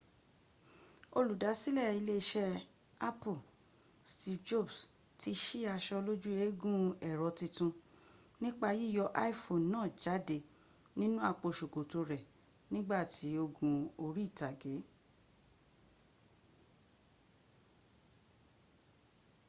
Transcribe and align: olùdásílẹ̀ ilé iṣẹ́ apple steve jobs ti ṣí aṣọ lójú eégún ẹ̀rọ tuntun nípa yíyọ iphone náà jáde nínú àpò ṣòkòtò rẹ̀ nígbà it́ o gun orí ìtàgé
olùdásílẹ̀ 1.17 1.95
ilé 1.99 2.15
iṣẹ́ 2.21 2.63
apple 3.09 3.37
steve 4.11 4.43
jobs 4.47 4.77
ti 5.19 5.31
ṣí 5.43 5.59
aṣọ 5.75 5.97
lójú 6.07 6.29
eégún 6.45 6.81
ẹ̀rọ 7.09 7.27
tuntun 7.37 7.73
nípa 8.41 8.69
yíyọ 8.79 9.05
iphone 9.29 9.65
náà 9.73 9.87
jáde 10.03 10.37
nínú 10.99 11.17
àpò 11.29 11.47
ṣòkòtò 11.57 11.99
rẹ̀ 12.11 12.27
nígbà 12.73 12.95
it́ 13.27 13.39
o 13.43 13.45
gun 13.55 13.77
orí 14.03 14.23
ìtàgé 14.29 14.73